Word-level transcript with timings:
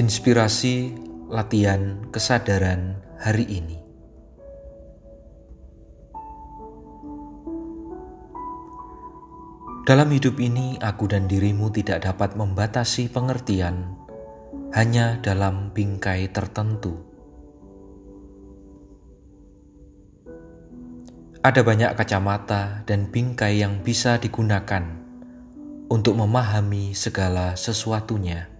Inspirasi 0.00 0.96
latihan 1.28 2.08
kesadaran 2.08 3.04
hari 3.20 3.44
ini. 3.44 3.76
Dalam 9.84 10.08
hidup 10.08 10.40
ini, 10.40 10.80
aku 10.80 11.04
dan 11.04 11.28
dirimu 11.28 11.68
tidak 11.68 12.08
dapat 12.08 12.32
membatasi 12.32 13.12
pengertian 13.12 13.92
hanya 14.72 15.20
dalam 15.20 15.68
bingkai 15.76 16.32
tertentu. 16.32 16.96
Ada 21.44 21.60
banyak 21.60 21.92
kacamata 21.92 22.88
dan 22.88 23.12
bingkai 23.12 23.60
yang 23.60 23.84
bisa 23.84 24.16
digunakan 24.16 24.80
untuk 25.92 26.16
memahami 26.16 26.96
segala 26.96 27.52
sesuatunya. 27.52 28.59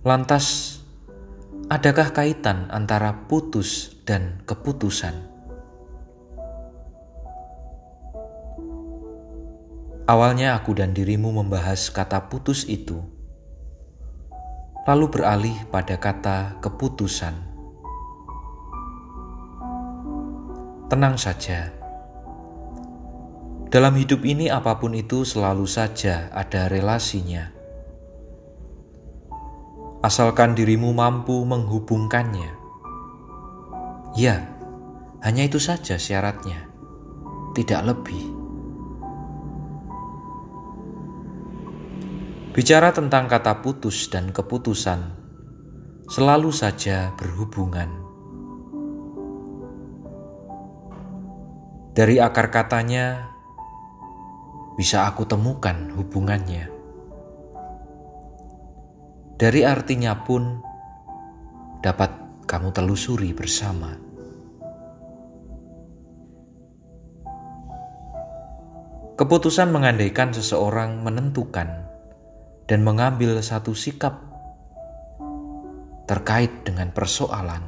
Lantas, 0.00 0.80
adakah 1.68 2.16
kaitan 2.16 2.72
antara 2.72 3.28
putus 3.28 4.00
dan 4.08 4.40
keputusan? 4.48 5.12
Awalnya 10.08 10.56
aku 10.56 10.72
dan 10.72 10.96
dirimu 10.96 11.36
membahas 11.36 11.92
kata 11.92 12.32
putus 12.32 12.64
itu, 12.64 12.96
lalu 14.88 15.12
beralih 15.12 15.68
pada 15.68 16.00
kata 16.00 16.56
keputusan. 16.64 17.36
Tenang 20.88 21.20
saja, 21.20 21.76
dalam 23.68 23.92
hidup 24.00 24.24
ini 24.24 24.48
apa 24.48 24.80
pun 24.80 24.96
itu 24.96 25.28
selalu 25.28 25.68
saja 25.68 26.32
ada 26.32 26.72
relasinya 26.72 27.59
asalkan 30.00 30.56
dirimu 30.56 30.96
mampu 30.96 31.44
menghubungkannya. 31.44 32.56
Ya, 34.16 34.48
hanya 35.20 35.44
itu 35.44 35.60
saja 35.60 36.00
syaratnya, 36.00 36.64
tidak 37.52 37.92
lebih. 37.92 38.24
Bicara 42.56 42.90
tentang 42.96 43.28
kata 43.28 43.60
putus 43.60 44.08
dan 44.08 44.32
keputusan, 44.32 45.14
selalu 46.08 46.50
saja 46.50 47.12
berhubungan. 47.14 48.00
Dari 51.92 52.16
akar 52.18 52.48
katanya, 52.48 53.28
bisa 54.80 55.04
aku 55.04 55.28
temukan 55.28 55.92
hubungannya. 55.92 56.79
Dari 59.40 59.64
artinya 59.64 60.20
pun 60.20 60.60
dapat 61.80 62.44
kamu 62.44 62.76
telusuri 62.76 63.32
bersama. 63.32 63.96
Keputusan 69.16 69.72
mengandaikan 69.72 70.36
seseorang 70.36 71.00
menentukan 71.00 71.88
dan 72.68 72.84
mengambil 72.84 73.40
satu 73.40 73.72
sikap 73.72 74.20
terkait 76.04 76.52
dengan 76.68 76.92
persoalan 76.92 77.64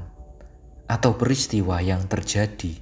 atau 0.92 1.17
peristiwa 1.17 1.81
yang 1.81 2.05
terjadi. 2.05 2.77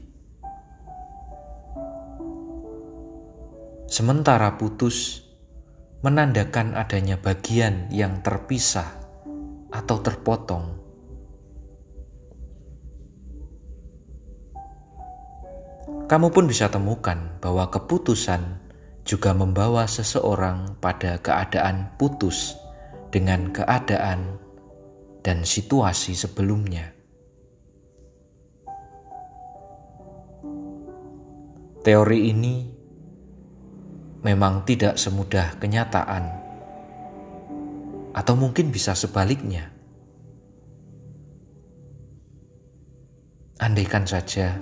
Sementara 3.86 4.58
putus 4.58 5.29
menandakan 6.00 6.72
adanya 6.72 7.20
bagian 7.20 7.92
yang 7.92 8.24
terpisah 8.24 8.88
atau 9.68 10.00
terpotong. 10.00 10.80
Kamu 16.08 16.32
pun 16.34 16.48
bisa 16.48 16.72
temukan 16.72 17.38
bahwa 17.38 17.70
keputusan 17.70 18.58
juga 19.04 19.30
membawa 19.36 19.84
seseorang 19.86 20.80
pada 20.82 21.20
keadaan 21.22 21.92
putus 22.00 22.56
dengan 23.12 23.52
keadaan 23.54 24.40
dan 25.20 25.44
situasi 25.44 26.16
sebelumnya. 26.16 26.96
Teori 31.80 32.28
ini 32.28 32.69
memang 34.20 34.64
tidak 34.68 34.96
semudah 34.96 35.56
kenyataan, 35.56 36.24
atau 38.16 38.34
mungkin 38.36 38.72
bisa 38.72 38.92
sebaliknya. 38.92 39.72
Andaikan 43.60 44.08
saja 44.08 44.56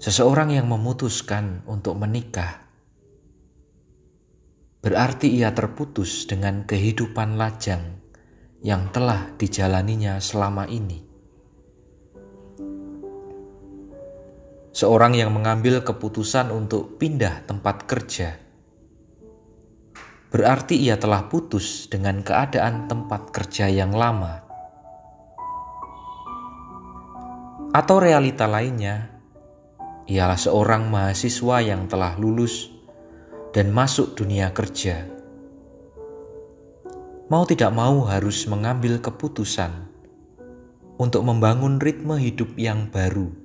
seseorang 0.00 0.56
yang 0.56 0.72
memutuskan 0.72 1.60
untuk 1.68 2.00
menikah, 2.00 2.64
berarti 4.80 5.28
ia 5.36 5.52
terputus 5.52 6.24
dengan 6.24 6.64
kehidupan 6.64 7.36
lajang 7.36 8.00
yang 8.64 8.88
telah 8.90 9.36
dijalaninya 9.36 10.16
selama 10.16 10.64
ini. 10.66 11.11
Seorang 14.72 15.12
yang 15.12 15.36
mengambil 15.36 15.84
keputusan 15.84 16.48
untuk 16.48 16.96
pindah 16.96 17.44
tempat 17.44 17.84
kerja, 17.84 18.40
berarti 20.32 20.80
ia 20.80 20.96
telah 20.96 21.28
putus 21.28 21.92
dengan 21.92 22.24
keadaan 22.24 22.88
tempat 22.88 23.28
kerja 23.36 23.68
yang 23.68 23.92
lama. 23.92 24.40
Atau 27.72 28.00
realita 28.00 28.48
lainnya, 28.48 29.12
ialah 30.08 30.40
seorang 30.40 30.88
mahasiswa 30.88 31.56
yang 31.60 31.88
telah 31.88 32.16
lulus 32.16 32.72
dan 33.52 33.72
masuk 33.72 34.16
dunia 34.16 34.52
kerja. 34.56 35.08
Mau 37.28 37.44
tidak 37.48 37.72
mau 37.72 38.04
harus 38.04 38.44
mengambil 38.44 39.00
keputusan 39.00 39.88
untuk 41.00 41.24
membangun 41.24 41.80
ritme 41.80 42.20
hidup 42.20 42.52
yang 42.60 42.92
baru 42.92 43.41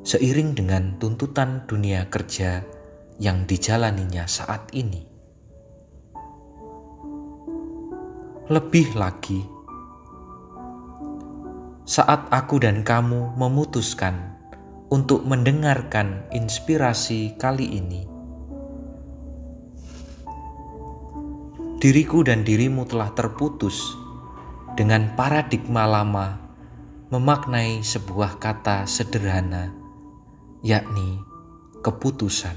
seiring 0.00 0.56
dengan 0.56 0.96
tuntutan 0.96 1.68
dunia 1.68 2.08
kerja 2.08 2.64
yang 3.20 3.44
dijalaninya 3.44 4.24
saat 4.24 4.72
ini. 4.72 5.04
Lebih 8.50 8.96
lagi, 8.96 9.44
saat 11.84 12.32
aku 12.32 12.64
dan 12.64 12.80
kamu 12.82 13.36
memutuskan 13.36 14.40
untuk 14.90 15.22
mendengarkan 15.22 16.26
inspirasi 16.34 17.36
kali 17.38 17.78
ini, 17.78 18.02
diriku 21.78 22.26
dan 22.26 22.42
dirimu 22.42 22.88
telah 22.88 23.12
terputus 23.14 23.78
dengan 24.74 25.12
paradigma 25.14 25.84
lama 25.86 26.40
memaknai 27.12 27.84
sebuah 27.84 28.42
kata 28.42 28.88
sederhana 28.88 29.79
yakni 30.60 31.24
keputusan. 31.80 32.52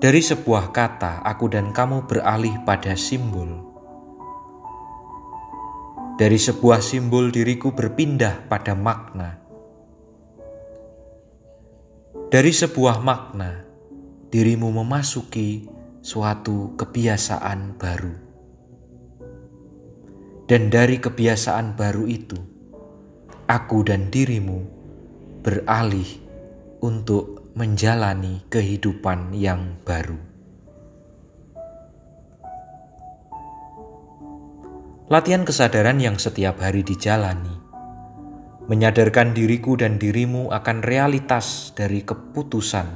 Dari 0.00 0.20
sebuah 0.20 0.72
kata, 0.72 1.20
aku 1.24 1.48
dan 1.52 1.72
kamu 1.72 2.08
beralih 2.08 2.56
pada 2.64 2.96
simbol. 2.96 3.72
Dari 6.16 6.40
sebuah 6.40 6.80
simbol, 6.80 7.28
diriku 7.28 7.72
berpindah 7.76 8.48
pada 8.48 8.72
makna. 8.72 9.40
Dari 12.32 12.52
sebuah 12.52 13.04
makna, 13.04 13.60
dirimu 14.32 14.72
memasuki 14.72 15.68
suatu 16.00 16.76
kebiasaan 16.80 17.76
baru, 17.76 18.14
dan 20.48 20.68
dari 20.68 20.96
kebiasaan 21.00 21.76
baru 21.76 22.04
itu 22.08 22.53
aku 23.44 23.84
dan 23.84 24.08
dirimu 24.08 24.64
beralih 25.44 26.08
untuk 26.80 27.52
menjalani 27.52 28.40
kehidupan 28.48 29.36
yang 29.36 29.76
baru. 29.84 30.16
Latihan 35.12 35.44
kesadaran 35.44 36.00
yang 36.00 36.16
setiap 36.16 36.64
hari 36.64 36.80
dijalani, 36.80 37.52
menyadarkan 38.66 39.36
diriku 39.36 39.76
dan 39.76 40.00
dirimu 40.00 40.48
akan 40.48 40.80
realitas 40.80 41.76
dari 41.76 42.00
keputusan 42.00 42.88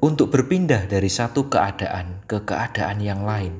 untuk 0.00 0.32
berpindah 0.32 0.88
dari 0.88 1.12
satu 1.12 1.52
keadaan 1.52 2.24
ke 2.24 2.40
keadaan 2.48 2.98
yang 3.04 3.20
lain. 3.28 3.54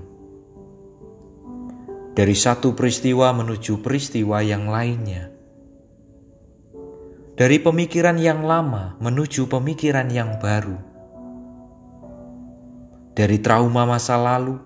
Dari 2.17 2.35
satu 2.35 2.75
peristiwa 2.75 3.31
menuju 3.31 3.79
peristiwa 3.85 4.43
yang 4.43 4.67
lainnya 4.67 5.38
dari 7.39 7.63
pemikiran 7.63 8.19
yang 8.19 8.43
lama 8.43 8.99
menuju 8.99 9.47
pemikiran 9.47 10.11
yang 10.11 10.43
baru, 10.43 10.75
dari 13.15 13.39
trauma 13.39 13.87
masa 13.87 14.19
lalu 14.19 14.59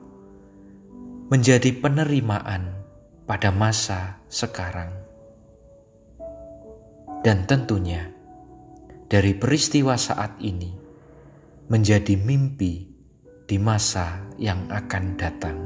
menjadi 1.28 1.68
penerimaan 1.76 2.72
pada 3.28 3.52
masa 3.52 4.24
sekarang. 4.32 4.88
Dan 7.20 7.44
tentunya 7.44 8.08
dari 9.04 9.36
peristiwa 9.36 10.00
saat 10.00 10.40
ini 10.40 10.72
menjadi 11.68 12.16
mimpi 12.16 12.88
di 13.44 13.56
masa 13.60 14.32
yang 14.40 14.72
akan 14.72 15.04
datang. 15.20 15.58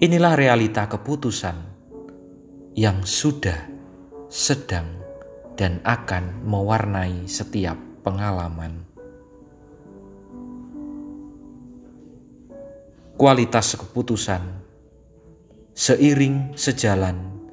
Inilah 0.00 0.34
realita 0.40 0.88
keputusan 0.88 1.56
yang 2.74 3.04
sudah, 3.04 3.71
sedang, 4.32 4.88
dan 5.60 5.84
akan 5.84 6.48
mewarnai 6.48 7.28
setiap 7.28 7.76
pengalaman. 8.00 8.80
Kualitas 13.20 13.76
keputusan 13.76 14.40
seiring 15.76 16.56
sejalan 16.56 17.44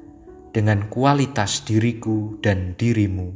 dengan 0.56 0.88
kualitas 0.88 1.68
diriku 1.68 2.40
dan 2.40 2.72
dirimu 2.80 3.28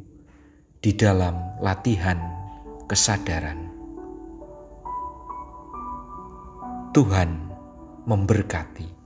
di 0.81 0.97
dalam 0.97 1.61
latihan 1.61 2.17
kesadaran. 2.89 3.69
Tuhan 6.97 7.31
memberkati. 8.09 9.04